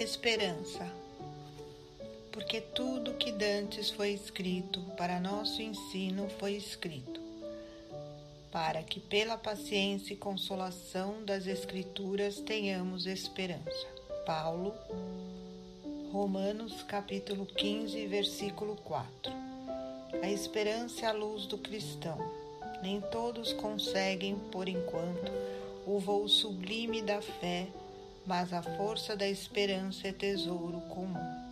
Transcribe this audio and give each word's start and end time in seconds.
Esperança. 0.00 0.90
Porque 2.32 2.58
tudo 2.58 3.18
que 3.18 3.30
dantes 3.30 3.90
foi 3.90 4.12
escrito 4.12 4.80
para 4.96 5.20
nosso 5.20 5.60
ensino 5.60 6.26
foi 6.38 6.54
escrito, 6.54 7.20
para 8.50 8.82
que 8.82 8.98
pela 8.98 9.36
paciência 9.36 10.14
e 10.14 10.16
consolação 10.16 11.22
das 11.22 11.46
Escrituras 11.46 12.40
tenhamos 12.40 13.04
esperança. 13.04 13.86
Paulo, 14.24 14.72
Romanos 16.10 16.82
capítulo 16.84 17.44
15, 17.44 18.06
versículo 18.06 18.76
4. 18.76 19.30
A 20.22 20.30
esperança 20.30 21.04
é 21.04 21.08
a 21.10 21.12
luz 21.12 21.44
do 21.44 21.58
cristão. 21.58 22.16
Nem 22.82 23.02
todos 23.02 23.52
conseguem, 23.52 24.38
por 24.50 24.66
enquanto, 24.66 25.30
o 25.86 25.98
voo 25.98 26.26
sublime 26.26 27.02
da 27.02 27.20
fé 27.20 27.68
mas 28.26 28.52
a 28.52 28.62
força 28.62 29.16
da 29.16 29.28
esperança 29.28 30.08
é 30.08 30.12
tesouro 30.12 30.80
comum. 30.82 31.50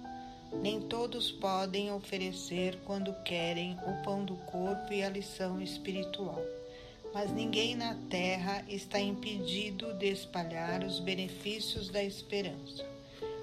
Nem 0.63 0.81
todos 0.81 1.31
podem 1.31 1.93
oferecer, 1.93 2.79
quando 2.85 3.13
querem, 3.23 3.79
o 3.87 4.03
pão 4.03 4.25
do 4.25 4.37
corpo 4.37 4.93
e 4.93 5.03
a 5.03 5.09
lição 5.09 5.61
espiritual. 5.61 6.43
Mas 7.13 7.31
ninguém 7.33 7.75
na 7.75 7.95
terra 8.11 8.65
está 8.69 8.99
impedido 8.99 9.93
de 9.95 10.07
espalhar 10.07 10.85
os 10.85 11.01
benefícios 11.01 11.89
da 11.89 12.03
esperança. 12.03 12.85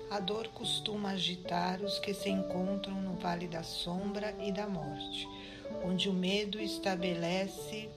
A 0.10 0.20
dor 0.20 0.48
costuma 0.50 1.12
agitar 1.12 1.82
os 1.82 2.00
que 2.00 2.14
se 2.14 2.30
encontram 2.30 3.02
no 3.02 3.14
vale 3.14 3.48
da 3.48 3.64
sombra 3.64 4.36
e 4.40 4.52
da 4.52 4.68
morte, 4.68 5.28
onde 5.84 6.10
o 6.10 6.14
medo 6.14 6.60
estabelece 6.60 7.90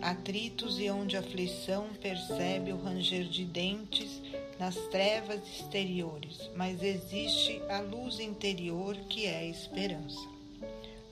atritos 0.00 0.78
e 0.78 0.90
onde 0.90 1.16
a 1.16 1.20
aflição 1.20 1.88
percebe 2.00 2.72
o 2.72 2.82
ranger 2.82 3.24
de 3.24 3.44
dentes 3.44 4.20
nas 4.58 4.76
trevas 4.88 5.40
exteriores, 5.48 6.50
mas 6.56 6.82
existe 6.82 7.60
a 7.68 7.80
luz 7.80 8.18
interior 8.20 8.96
que 9.08 9.26
é 9.26 9.38
a 9.38 9.44
esperança. 9.44 10.26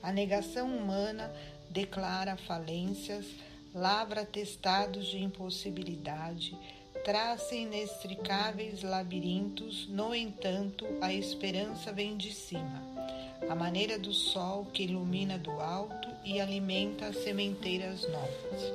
A 0.01 0.11
negação 0.11 0.67
humana 0.75 1.31
declara 1.69 2.37
falências, 2.37 3.25
lavra 3.73 4.25
testados 4.25 5.07
de 5.07 5.21
impossibilidade, 5.21 6.57
traça 7.03 7.55
inextricáveis 7.55 8.83
labirintos, 8.83 9.87
no 9.87 10.13
entanto, 10.13 10.85
a 11.01 11.13
esperança 11.13 11.91
vem 11.91 12.17
de 12.17 12.33
cima, 12.33 12.83
a 13.49 13.55
maneira 13.55 13.97
do 13.97 14.13
sol 14.13 14.65
que 14.65 14.83
ilumina 14.83 15.37
do 15.37 15.51
alto 15.51 16.06
e 16.27 16.41
alimenta 16.41 17.05
as 17.05 17.23
sementeiras 17.23 18.01
novas. 18.09 18.73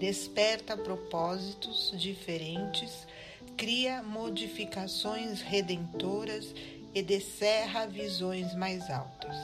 Desperta 0.00 0.74
propósitos 0.74 1.92
diferentes, 1.94 3.06
cria 3.58 4.02
modificações 4.02 5.42
redentoras 5.42 6.54
e 6.94 7.02
descerra 7.02 7.86
visões 7.86 8.54
mais 8.54 8.88
altas. 8.88 9.36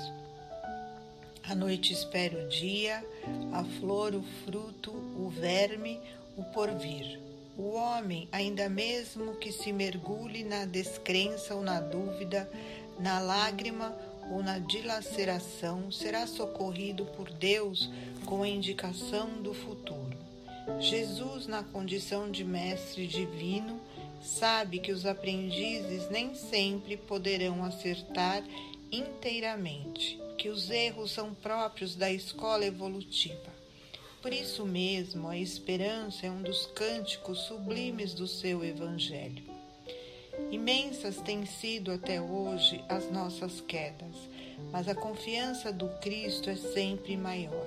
A 1.47 1.55
noite 1.55 1.93
espera 1.93 2.47
o 2.47 2.49
dia, 2.49 3.05
a 3.53 3.63
flor 3.79 4.15
o 4.15 4.23
fruto, 4.45 4.91
o 4.91 5.29
verme 5.29 6.01
o 6.39 6.45
porvir. 6.45 7.21
O 7.59 7.75
homem, 7.75 8.27
ainda 8.33 8.71
mesmo 8.71 9.37
que 9.37 9.53
se 9.53 9.71
mergulhe 9.71 10.43
na 10.45 10.65
descrença 10.65 11.55
ou 11.55 11.63
na 11.63 11.79
dúvida, 11.79 12.51
na 12.99 13.21
lágrima 13.21 13.95
ou 14.31 14.43
na 14.43 14.59
dilaceração, 14.59 15.91
será 15.91 16.27
socorrido 16.27 17.05
por 17.07 17.31
Deus 17.31 17.91
com 18.25 18.43
a 18.43 18.49
indicação 18.49 19.43
do 19.43 19.55
futuro. 19.55 20.17
Jesus, 20.81 21.47
na 21.47 21.63
condição 21.63 22.31
de 22.31 22.45
mestre 22.45 23.07
divino, 23.07 23.81
sabe 24.23 24.79
que 24.79 24.93
os 24.93 25.05
aprendizes 25.05 26.09
nem 26.11 26.35
sempre 26.35 26.97
poderão 26.97 27.63
acertar 27.63 28.43
inteiramente, 28.91 30.19
que 30.39 30.49
os 30.49 30.71
erros 30.71 31.11
são 31.13 31.35
próprios 31.35 31.95
da 31.95 32.11
escola 32.11 32.65
evolutiva. 32.65 33.53
Por 34.23 34.33
isso 34.33 34.65
mesmo, 34.65 35.29
a 35.29 35.37
esperança 35.37 36.27
é 36.27 36.31
um 36.31 36.41
dos 36.41 36.65
cânticos 36.67 37.41
sublimes 37.41 38.15
do 38.15 38.27
seu 38.27 38.65
Evangelho. 38.65 39.45
Imensas 40.51 41.17
têm 41.21 41.45
sido 41.47 41.91
até 41.91 42.21
hoje 42.21 42.83
as 42.89 43.11
nossas 43.11 43.61
quedas, 43.61 44.15
mas 44.71 44.89
a 44.89 44.95
confiança 44.95 45.73
do 45.73 45.89
Cristo 46.01 46.51
é 46.51 46.57
sempre 46.57 47.17
maior. 47.17 47.67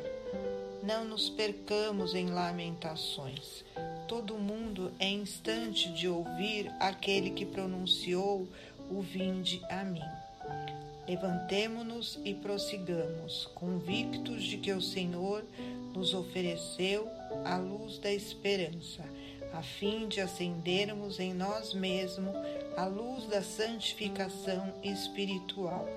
Não 0.84 1.04
nos 1.04 1.30
percamos 1.30 2.16
em 2.16 2.28
lamentações. 2.28 3.66
Todo 4.08 4.36
mundo 4.36 4.92
é 5.00 5.10
instante 5.10 5.92
de 5.92 6.08
ouvir 6.08 6.72
aquele 6.80 7.32
que 7.32 7.46
pronunciou 7.46 8.48
o 8.90 9.02
vinde 9.02 9.62
a 9.70 9.84
mim. 9.84 10.02
Levantemo-nos 11.08 12.20
e 12.26 12.34
prossigamos, 12.34 13.46
convictos 13.56 14.44
de 14.44 14.58
que 14.58 14.72
o 14.72 14.82
Senhor 14.82 15.44
nos 15.94 16.14
ofereceu 16.14 17.10
a 17.46 17.58
luz 17.58 17.98
da 17.98 18.12
esperança, 18.12 19.04
a 19.58 19.62
fim 19.64 20.08
de 20.08 20.22
acendermos 20.22 21.20
em 21.20 21.34
nós 21.34 21.74
mesmos 21.74 22.36
a 22.78 22.86
luz 22.86 23.26
da 23.26 23.42
santificação 23.42 24.72
espiritual. 24.84 25.90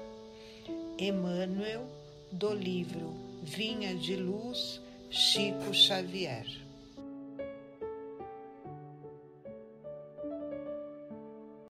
Emmanuel, 0.98 1.86
do 2.32 2.54
livro 2.54 3.14
Vinha 3.42 3.94
de 3.94 4.16
Luz, 4.16 4.80
Chico 5.10 5.74
Xavier. 5.74 6.46